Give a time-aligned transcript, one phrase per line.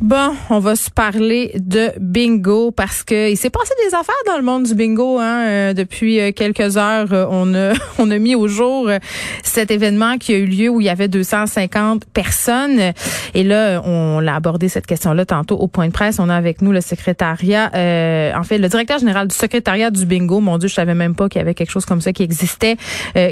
[0.00, 4.36] Bon, on va se parler de bingo parce que il s'est passé des affaires dans
[4.36, 5.18] le monde du bingo.
[5.20, 8.90] Hein, euh, depuis euh, quelques heures, euh, on a on a mis au jour
[9.44, 12.92] cet événement qui a eu lieu où il y avait 250 personnes.
[13.34, 16.18] Et là, on l'a abordé cette question-là tantôt au point de presse.
[16.18, 17.66] On a avec nous le secrétariat,
[18.36, 20.40] en fait, le directeur général du secrétariat du bingo.
[20.40, 22.76] Mon Dieu, je savais même pas qu'il y avait quelque chose comme ça qui existait,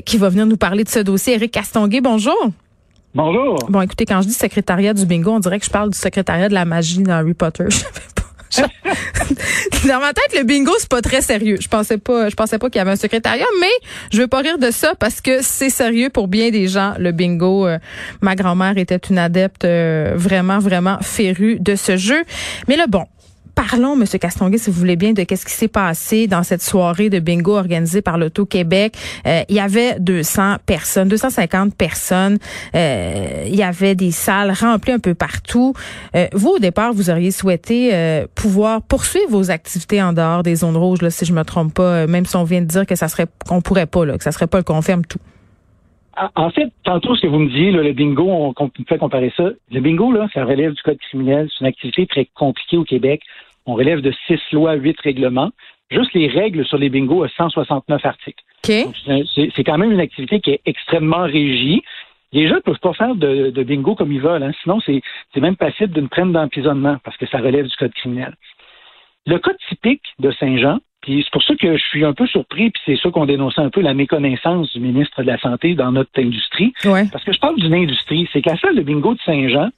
[0.04, 1.34] qui va venir nous parler de ce dossier.
[1.34, 2.52] Eric Castonguay, bonjour.
[3.14, 3.58] Bonjour.
[3.68, 6.48] Bon, écoutez, quand je dis secrétariat du bingo, on dirait que je parle du secrétariat
[6.48, 7.66] de la magie dans Harry Potter.
[8.54, 11.56] Je dans ma tête, le bingo, c'est pas très sérieux.
[11.58, 13.70] Je pensais pas, je pensais pas qu'il y avait un secrétariat, mais
[14.12, 17.12] je veux pas rire de ça parce que c'est sérieux pour bien des gens, le
[17.12, 17.66] bingo.
[17.66, 17.78] Euh,
[18.20, 22.24] ma grand-mère était une adepte euh, vraiment, vraiment férue de ce jeu.
[22.68, 23.06] Mais là, bon,
[23.54, 27.10] parlons, Monsieur Castonguay, si vous voulez bien, de qu'est-ce qui s'est passé dans cette soirée
[27.10, 28.94] de bingo organisée par l'Auto-Québec.
[29.26, 32.38] Euh, il y avait 200 personnes, 250 personnes.
[32.74, 35.74] Euh, il y avait des salles remplies un peu partout.
[36.14, 37.72] Euh, vous, au départ, vous auriez souhaité
[38.34, 42.06] pouvoir poursuivre vos activités en dehors des zones rouges, là, si je me trompe pas,
[42.06, 44.32] même si on vient de dire que ça serait qu'on pourrait pas, là, que ça
[44.32, 45.18] serait pas le confirme tout.
[46.36, 49.50] En fait, tantôt, ce que vous me disiez, le bingo, on, on fait comparer ça.
[49.70, 51.48] Le bingo, là, ça relève du code criminel.
[51.50, 53.22] C'est une activité très compliquée au Québec.
[53.66, 55.50] On relève de six lois, huit règlements.
[55.90, 58.42] Juste les règles sur les bingos à 169 articles.
[58.64, 61.82] C'est quand même une activité qui est extrêmement régie.
[62.32, 64.42] Les gens ne peuvent pas faire de, bingo comme ils veulent.
[64.42, 64.52] Hein.
[64.62, 65.02] Sinon, c'est
[65.40, 68.34] même passible d'une peine d'emprisonnement parce que ça relève du code criminel.
[69.26, 72.70] Le code typique de Saint-Jean, puis c'est pour ça que je suis un peu surpris,
[72.70, 75.92] puis c'est ça qu'on dénonçait un peu la méconnaissance du ministre de la Santé dans
[75.92, 76.72] notre industrie.
[77.12, 79.70] Parce que je parle d'une industrie, c'est qu'à celle de bingo de Saint-Jean,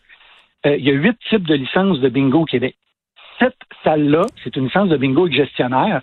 [0.66, 2.76] euh, il y a huit types de licences de bingo au Québec
[3.38, 6.02] cette salle-là, c'est une licence de bingo avec gestionnaire.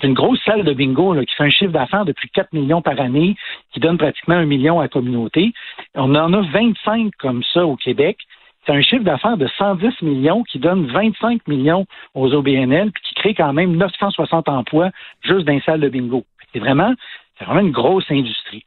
[0.00, 2.52] C'est une grosse salle de bingo qui fait un chiffre d'affaires de plus de 4
[2.52, 3.36] millions par année,
[3.72, 5.52] qui donne pratiquement un million à la communauté.
[5.94, 8.18] On en a 25 comme ça au Québec.
[8.66, 13.14] C'est un chiffre d'affaires de 110 millions qui donne 25 millions aux OBNL, puis qui
[13.14, 14.90] crée quand même 960 emplois
[15.22, 16.24] juste dans une salle de bingo.
[16.52, 16.92] C'est vraiment,
[17.38, 18.64] c'est vraiment une grosse industrie.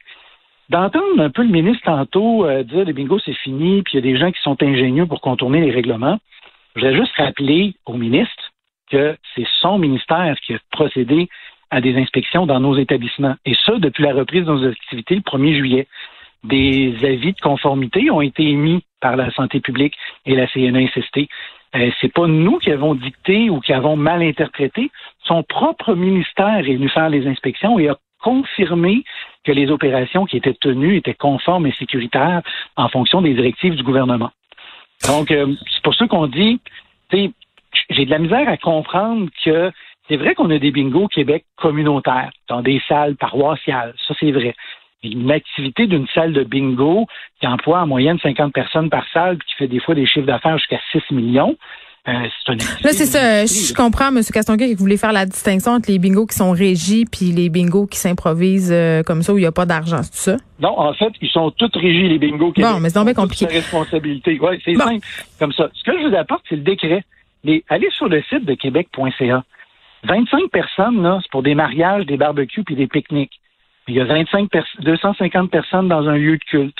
[0.70, 4.00] D'entendre un peu le ministre tantôt euh, dire le bingo c'est fini, puis il y
[4.00, 6.20] a des gens qui sont ingénieux pour contourner les règlements.
[6.78, 8.52] Je voudrais juste rappeler au ministre
[8.92, 11.28] que c'est son ministère qui a procédé
[11.72, 13.36] à des inspections dans nos établissements.
[13.46, 15.88] Et ça, depuis la reprise de nos activités le 1er juillet.
[16.44, 19.96] Des avis de conformité ont été émis par la santé publique
[20.28, 21.28] et la CNESST.
[21.76, 24.92] Euh, c'est pas nous qui avons dicté ou qui avons mal interprété.
[25.24, 29.04] Son propre ministère est venu faire les inspections et a confirmé
[29.44, 32.44] que les opérations qui étaient tenues étaient conformes et sécuritaires
[32.76, 34.30] en fonction des directives du gouvernement.
[35.06, 36.60] Donc, euh, c'est pour ça qu'on dit,
[37.12, 39.72] j'ai de la misère à comprendre que
[40.08, 44.56] c'est vrai qu'on a des bingos Québec communautaires, dans des salles paroissiales, ça c'est vrai.
[45.04, 47.06] Une activité d'une salle de bingo
[47.40, 50.58] qui emploie en moyenne 50 personnes par salle, qui fait des fois des chiffres d'affaires
[50.58, 51.56] jusqu'à 6 millions,
[52.08, 52.14] euh,
[52.84, 53.46] là, c'est ça.
[53.46, 54.22] Je comprends, M.
[54.34, 57.50] Castonguay, que vous voulez faire la distinction entre les bingos qui sont régis puis les
[57.50, 60.38] bingos qui s'improvisent euh, comme ça où il n'y a pas d'argent, c'est ça?
[60.60, 62.54] Non, en fait, ils sont tous régis, les bingos.
[62.58, 63.46] Bon, mais c'est bien compliqué.
[63.50, 64.40] C'est responsabilité.
[64.42, 65.06] Oui, c'est simple
[65.38, 65.70] comme ça.
[65.74, 67.04] Ce que je vous apporte, c'est le décret.
[67.44, 69.44] Mais allez sur le site de québec.ca.
[70.04, 73.40] 25 personnes, là, c'est pour des mariages, des barbecues puis des pique-niques.
[73.88, 76.78] Il y a 25 250 personnes dans un lieu de culte.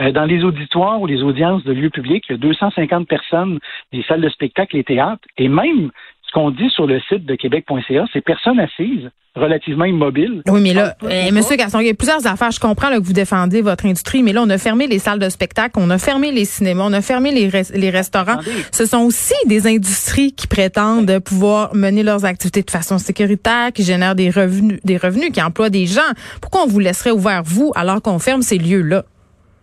[0.00, 3.58] Euh, dans les auditoires ou les audiences de lieux publics, il y a 250 personnes,
[3.92, 5.90] les salles de spectacle, les théâtres, et même
[6.26, 10.42] ce qu'on dit sur le site de québec.ca, c'est personnes assises relativement immobiles.
[10.48, 12.50] Oui, mais là, euh, Monsieur Gaston, il y a plusieurs affaires.
[12.50, 15.28] Je comprends que vous défendez votre industrie, mais là, on a fermé les salles de
[15.28, 18.38] spectacle, on a fermé les cinémas, on a fermé les, les restaurants.
[18.72, 23.84] Ce sont aussi des industries qui prétendent pouvoir mener leurs activités de façon sécuritaire, qui
[23.84, 26.00] génèrent des revenus, des revenus, qui emploient des gens.
[26.42, 29.04] Pourquoi on vous laisserait ouvert, vous, alors qu'on ferme ces lieux-là?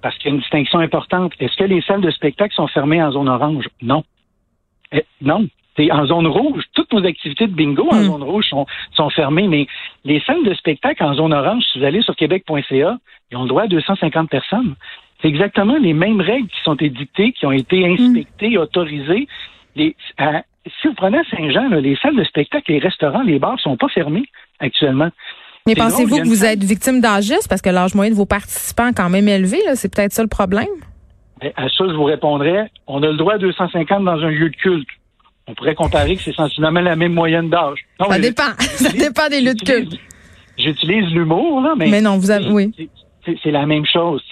[0.01, 1.33] Parce qu'il y a une distinction importante.
[1.39, 3.67] Est-ce que les salles de spectacle sont fermées en zone orange?
[3.81, 4.03] Non.
[4.91, 5.47] Eh, non.
[5.75, 6.63] C'est en zone rouge.
[6.73, 8.03] Toutes nos activités de bingo en hmm.
[8.03, 9.67] zone rouge sont, sont fermées, mais
[10.03, 12.97] les salles de spectacle en zone orange, si vous allez sur québec.ca,
[13.31, 14.75] ils ont le droit à 250 personnes.
[15.21, 17.93] C'est exactement les mêmes règles qui sont édictées, qui ont été hmm.
[17.93, 19.27] inspectées, autorisées.
[19.75, 19.95] Les,
[20.81, 24.25] si vous prenez Saint-Jean, les salles de spectacle, les restaurants, les bars sont pas fermés
[24.59, 25.09] actuellement.
[25.67, 27.47] Mais pensez-vous que vous êtes victime d'âgisme?
[27.47, 29.59] Parce que l'âge moyen de vos participants est quand même élevé?
[29.75, 30.67] C'est peut-être ça le problème?
[31.41, 34.49] Ben, à ça, je vous répondrais, on a le droit à 250 dans un lieu
[34.49, 34.87] de culte.
[35.47, 37.79] On pourrait comparer que c'est sensiblement la même moyenne d'âge.
[37.99, 38.51] Ça dépend.
[38.59, 39.97] Ça dépend des lieux de culte.
[40.57, 41.87] J'utilise l'humour, là, mais.
[41.87, 42.71] Mais non, vous avez, oui.
[43.43, 44.23] C'est la même chose.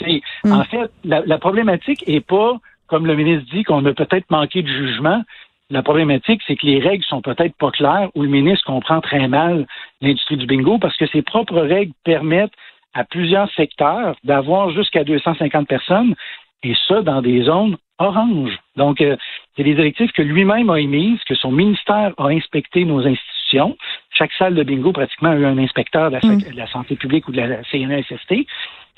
[0.44, 0.52] Hmm.
[0.52, 2.58] En fait, la, la problématique est pas,
[2.88, 5.24] comme le ministre dit, qu'on a peut-être manqué de jugement.
[5.70, 9.28] La problématique, c'est que les règles sont peut-être pas claires ou le ministre comprend très
[9.28, 9.68] mal
[10.02, 12.54] l'industrie du bingo parce que ses propres règles permettent
[12.94, 16.16] à plusieurs secteurs d'avoir jusqu'à 250 personnes,
[16.64, 18.58] et ça dans des zones oranges.
[18.76, 19.16] Donc, euh,
[19.56, 23.78] c'est des directives que lui-même a émises, que son ministère a inspecté nos institutions.
[24.12, 26.52] Chaque salle de bingo, pratiquement, a eu un inspecteur de la, Mm.
[26.52, 28.48] de la santé publique ou de la CNESST.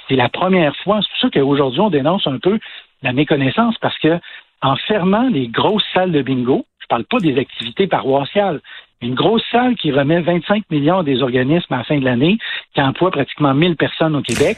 [0.07, 1.01] C'est la première fois.
[1.01, 2.59] C'est pour ça qu'aujourd'hui, on dénonce un peu
[3.03, 4.19] la méconnaissance parce que
[4.61, 8.61] en fermant les grosses salles de bingo, je parle pas des activités paroissiales,
[9.01, 12.37] une grosse salle qui remet 25 millions des organismes à la fin de l'année,
[12.73, 14.57] qui emploie pratiquement 1000 personnes au Québec,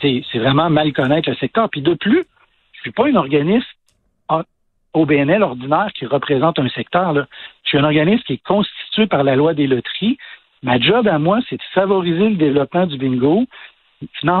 [0.00, 1.68] c'est vraiment mal connaître le secteur.
[1.70, 2.24] Puis de plus,
[2.72, 3.68] je suis pas un organisme
[4.92, 7.12] OBNL ordinaire qui représente un secteur.
[7.12, 7.26] Là.
[7.62, 10.18] Je suis un organisme qui est constitué par la loi des loteries.
[10.62, 13.44] Ma job à moi, c'est de favoriser le développement du bingo,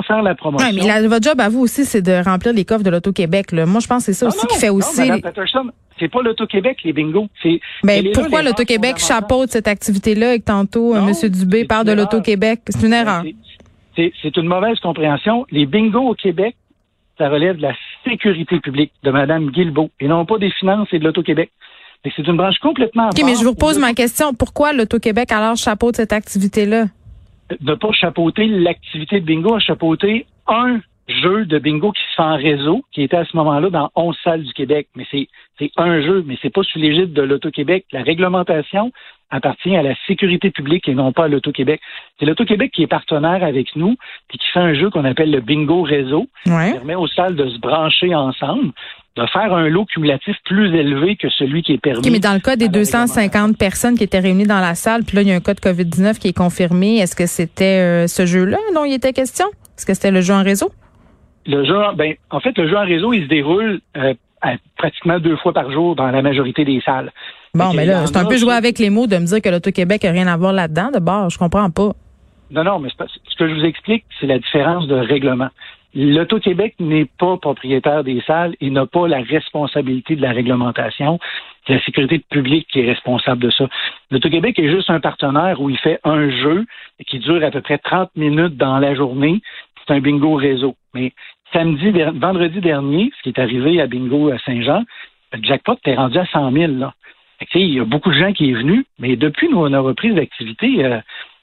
[0.06, 0.66] faire la promotion.
[0.68, 3.52] Ouais, mais la- votre job à vous aussi, c'est de remplir les coffres de l'Auto-Québec.
[3.52, 3.66] là.
[3.66, 5.00] Moi, je pense que c'est ça Non, aussi non, qui fait non, aussi.
[5.00, 7.28] Madame Patterson, c'est pas l'Auto-Québec, les bingos.
[7.42, 11.28] C'est, Mais là, pourquoi l'Auto-Québec chapeaute cette activité-là et que tantôt, euh, M.
[11.30, 12.60] Dubé parle de l'Auto-Québec?
[12.68, 13.22] C'est une erreur.
[13.96, 15.44] C'est- une mauvaise compréhension.
[15.50, 16.56] Les bingos au Québec,
[17.18, 17.74] ça relève de la
[18.04, 21.50] sécurité publique de Mme Guilbeault et non pas des finances et de l'Auto-Québec.
[22.16, 24.32] C'est une branche complètement OK, mais je vous repose ma question.
[24.32, 26.86] Pourquoi l'Auto-Québec alors chapeaute cette activité-là?
[27.60, 32.22] De pas chapeauter l'activité de bingo, à chapeauter un jeu de bingo qui se fait
[32.22, 34.88] en réseau, qui était à ce moment-là dans 11 salles du Québec.
[34.94, 37.86] Mais c'est, c'est un jeu, mais c'est pas sous l'égide de l'Auto-Québec.
[37.92, 38.92] La réglementation
[39.30, 41.80] appartient à la sécurité publique et non pas à l'Auto-Québec.
[42.18, 43.96] C'est l'Auto-Québec qui est partenaire avec nous,
[44.28, 46.68] puis qui fait un jeu qu'on appelle le bingo réseau, Ouais.
[46.68, 48.72] qui permet aux salles de se brancher ensemble,
[49.16, 52.10] de faire un lot cumulatif plus élevé que celui qui est permis.
[52.10, 55.02] Mais dans le cas des à la 250 personnes qui étaient réunies dans la salle,
[55.04, 56.98] puis là, il y a un cas de COVID-19 qui est confirmé.
[56.98, 59.46] Est-ce que c'était euh, ce jeu-là dont il était question?
[59.76, 60.70] Est-ce que c'était le jeu en réseau?
[61.46, 65.18] Le jeu, ben, en fait, le jeu en réseau, il se déroule euh, à- pratiquement
[65.18, 67.12] deux fois par jour dans la majorité des salles.
[67.54, 69.48] Bon, mais y là, c'est un peu jouer avec les mots de me dire que
[69.48, 70.90] l'Auto-Québec n'a rien à voir là-dedans.
[70.94, 71.92] De bord, je comprends pas.
[72.50, 75.48] Non, non, mais pas- ce que je vous explique, c'est la différence de règlement.
[75.94, 81.18] L'Auto-Québec n'est pas propriétaire des salles et n'a pas la responsabilité de la réglementation.
[81.66, 83.68] C'est la sécurité publique qui est responsable de ça.
[84.12, 86.64] L'Auto-Québec est juste un partenaire où il fait un jeu
[87.08, 89.40] qui dure à peu près 30 minutes dans la journée.
[89.86, 90.76] C'est un bingo réseau.
[90.94, 91.12] Mais
[91.52, 94.84] samedi, vendredi dernier, ce qui est arrivé à Bingo à Saint-Jean,
[95.32, 96.72] le jackpot était rendu à 100 000.
[96.74, 96.94] Là.
[97.54, 100.84] Il y a beaucoup de gens qui est venu, mais depuis nos, nos reprises d'activité,
[100.84, 100.98] euh,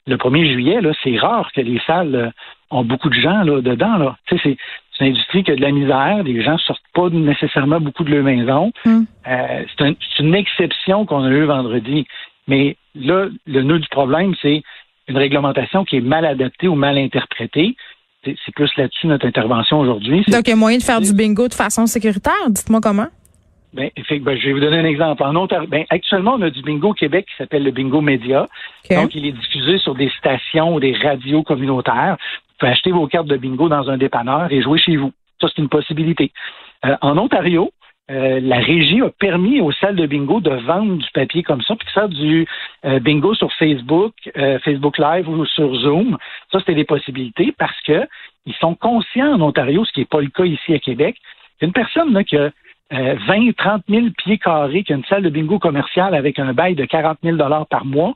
[0.06, 2.30] le 1er juillet, là, c'est rare que les salles euh,
[2.70, 3.96] ont beaucoup de gens là, dedans.
[3.96, 4.16] Là.
[4.28, 4.56] C'est,
[5.00, 8.24] une industrie qui a de la misère, les gens sortent pas nécessairement beaucoup de leur
[8.24, 8.72] maison.
[8.84, 9.02] Hmm.
[9.28, 12.04] Euh, c'est, un- c'est une exception qu'on a eue vendredi.
[12.48, 14.62] Mais là, le nœud du problème, c'est
[15.06, 17.76] une réglementation qui est mal adaptée ou mal interprétée.
[18.24, 20.24] C'est, plus là-dessus notre intervention aujourd'hui.
[20.26, 22.50] Donc, il y a moyen de faire du bingo de façon sécuritaire?
[22.50, 23.06] Dites-moi comment.
[23.74, 25.22] Ben, fait ben, je vais vous donner un exemple.
[25.22, 28.48] En Ontario, ben, actuellement, on a du bingo au Québec qui s'appelle le bingo média.
[28.90, 32.16] Donc, il est diffusé sur des stations ou des radios communautaires.
[32.18, 35.12] Vous pouvez acheter vos cartes de bingo dans un dépanneur et jouer chez vous.
[35.40, 36.32] Ça, c'est une possibilité.
[36.84, 37.70] Euh, en Ontario,
[38.10, 41.76] euh, la régie a permis aux salles de bingo de vendre du papier comme ça,
[41.76, 42.46] puis faire du
[42.86, 46.16] euh, bingo sur Facebook, euh, Facebook Live ou sur Zoom.
[46.50, 48.06] Ça, c'était des possibilités parce que
[48.46, 51.16] ils sont conscients en Ontario, ce qui n'est pas le cas ici à Québec.
[51.60, 52.50] Une personne là, qui a
[52.92, 56.52] euh, 20, 30 000 pieds carrés, qui a une salle de bingo commerciale avec un
[56.52, 57.36] bail de 40 000
[57.68, 58.14] par mois,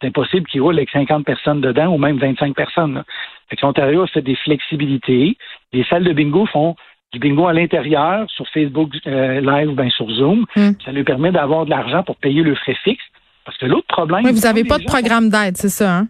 [0.00, 2.94] c'est impossible qu'il roule avec 50 personnes dedans ou même 25 personnes.
[2.94, 3.04] Là.
[3.48, 5.36] Fait que l'Ontario a fait des flexibilités.
[5.72, 6.74] Les salles de bingo font
[7.12, 10.46] du bingo à l'intérieur, sur Facebook euh, Live ou bien sur Zoom.
[10.56, 10.72] Hmm.
[10.84, 13.04] Ça lui permet d'avoir de l'argent pour payer le frais fixe.
[13.44, 14.24] Parce que l'autre problème...
[14.24, 16.08] Oui, vous n'avez pas de programme d'aide, c'est ça, hein?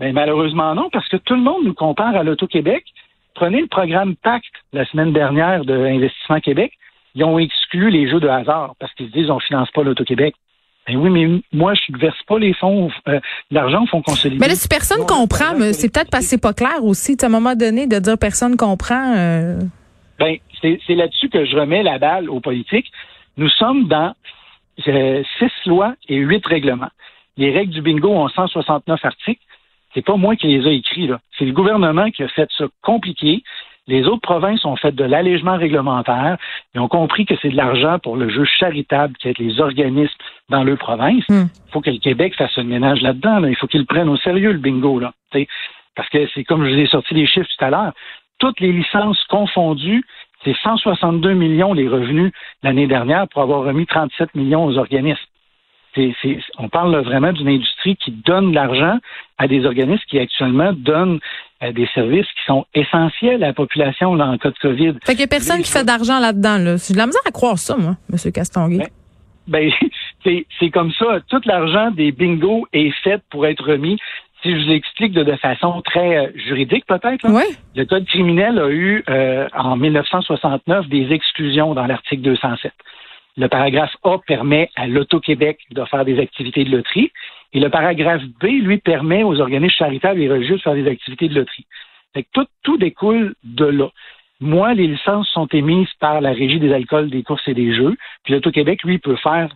[0.00, 2.84] ben, malheureusement non, parce que tout le monde nous compare à l'Auto-Québec.
[3.34, 6.72] Prenez le programme Pacte la semaine dernière de Investissement Québec.
[7.14, 10.34] Ils ont exclu les jeux de hasard parce qu'ils se disent on finance pas l'Auto-Québec.
[10.86, 13.20] Ben oui, mais moi, je ne verse pas les fonds, euh,
[13.52, 14.40] l'argent au fonds consolidé.
[14.40, 17.16] Mais là, si personne Non, comprend, c'est peut-être parce que c'est pas clair aussi.
[17.22, 19.14] À un moment donné, de dire personne comprend.
[19.16, 19.60] euh,
[20.18, 22.90] Ben, c'est c'est là-dessus que je remets la balle aux politiques.
[23.36, 24.12] Nous sommes dans
[24.88, 26.90] euh, six lois et huit règlements.
[27.36, 29.40] Les règles du bingo ont 169 articles.
[29.94, 31.20] C'est pas moi qui les ai écrits, là.
[31.38, 33.42] C'est le gouvernement qui a fait ça compliqué.
[33.88, 36.36] Les autres provinces ont fait de l'allègement réglementaire.
[36.74, 40.14] Ils ont compris que c'est de l'argent pour le jeu charitable qui est les organismes
[40.48, 41.24] dans leur province.
[41.28, 41.48] Il Hmm.
[41.72, 43.40] faut que le Québec fasse un ménage là-dedans.
[43.40, 43.48] là.
[43.48, 45.00] Il faut qu'il le prenne au sérieux, le bingo.
[45.00, 45.12] Là.
[45.30, 45.48] T'sais,
[45.96, 47.92] Parce que c'est comme je vous ai sorti les chiffres tout à l'heure.
[48.38, 50.02] Toutes les licences confondues,
[50.44, 55.20] c'est 162 millions les revenus l'année dernière pour avoir remis 37 millions aux organismes.
[55.94, 58.98] C'est- c'est- on parle là vraiment d'une industrie qui donne de l'argent
[59.38, 61.18] à des organismes qui actuellement donnent
[61.62, 64.94] euh, des services qui sont essentiels à la population là, en cas de COVID.
[65.04, 66.58] Fait qu'il y a personne qui fait d'argent là-dedans.
[66.58, 66.76] Là.
[66.76, 68.32] J'ai de la misère à croire ça, moi, M.
[68.32, 68.78] Castonguay.
[68.78, 68.88] Ben,
[69.46, 69.70] Ben,
[70.24, 71.18] c'est c'est comme ça.
[71.28, 73.98] Tout l'argent des bingos est fait pour être remis.
[74.42, 77.24] si je vous explique de, façon très euh, juridique peut-être,
[77.76, 82.72] le Code criminel a eu euh, en 1969 des exclusions dans l'article 207.
[83.36, 87.10] Le paragraphe A permet à l'Auto-Québec de faire des activités de loterie
[87.54, 91.28] et le paragraphe B, lui, permet aux organismes charitables et religieux de faire des activités
[91.28, 91.66] de loterie.
[92.32, 93.88] tout, tout découle de là.
[94.40, 97.96] Moi, les licences sont émises par la Régie des alcools, des courses et des jeux,
[98.24, 99.54] puis l'Auto-Québec, lui, peut faire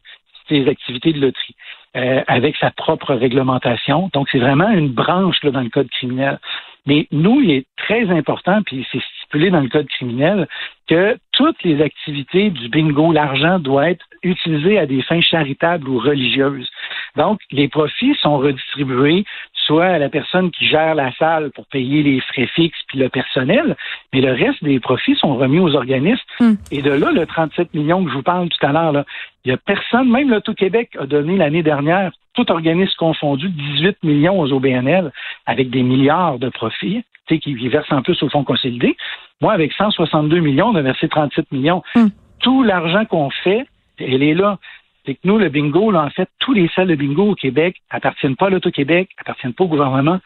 [0.49, 1.57] ses activités de loterie.
[1.97, 4.11] Euh, avec sa propre réglementation.
[4.13, 6.39] Donc, c'est vraiment une branche là, dans le code criminel.
[6.85, 10.47] Mais nous, il est très important, puis c'est stipulé dans le code criminel,
[10.89, 15.99] que toutes les activités du bingo, l'argent doit être utilisé à des fins charitables ou
[15.99, 16.69] religieuses.
[17.17, 19.25] Donc, les profits sont redistribués
[19.67, 23.09] soit à la personne qui gère la salle pour payer les frais fixes puis le
[23.09, 23.77] personnel,
[24.13, 26.23] mais le reste des profits sont remis aux organismes.
[26.39, 26.55] Hmm.
[26.71, 29.05] Et de là, le 37 millions que je vous parle tout à l'heure,
[29.45, 34.39] il n'y a personne, même l'Auto-Québec a donné l'année dernière, tout organisme confondu, 18 millions
[34.39, 35.11] aux OBNL
[35.47, 38.97] avec des milliards de profits, qui versent en plus au fonds consolidé.
[39.41, 41.83] Moi, avec 162 millions, on a versé 37 millions.
[41.95, 42.09] Hmm.
[42.41, 43.67] Tout l'argent qu'on fait,
[43.99, 44.59] elle est là
[45.07, 47.77] c'est que nous, le bingo, là, en fait, tous les salles de bingo au Québec
[47.91, 50.19] appartiennent pas à l'Auto-Québec, appartiennent pas au gouvernement,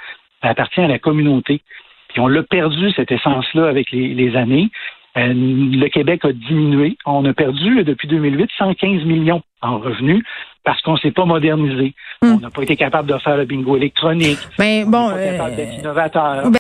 [0.42, 1.60] ça appartient à la communauté.
[2.08, 4.68] Puis on l'a perdu, cette essence-là, avec les, années.
[5.16, 6.96] Euh, le Québec a diminué.
[7.04, 10.24] On a perdu, depuis 2008, 115 millions en revenus
[10.64, 11.94] parce qu'on ne s'est pas modernisé.
[12.22, 12.34] Hmm.
[12.36, 14.38] On n'a pas été capable de faire le bingo électronique.
[14.58, 16.50] Mais ben, bon, on pas capable d'être euh, innovateur.